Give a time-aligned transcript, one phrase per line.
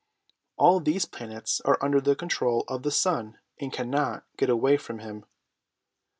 [0.57, 4.97] All these planets are under the control of the sun, and cannot get away from
[4.97, 5.25] him."